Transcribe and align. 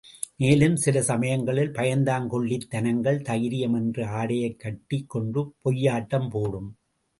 மேலும் 0.35 0.75
சில 0.75 1.01
சமயங்களில் 1.01 1.71
பயந்தாங்கொள்ளித் 1.71 2.67
தனங்கள், 2.69 3.21
தைரியம் 3.21 3.73
என்ற 3.73 4.07
ஆடையைக் 4.09 4.59
கட்டிக் 4.59 5.09
கொண்டு 5.09 5.53
பொய்யாட்டம் 5.65 6.29
போடும். 6.29 6.77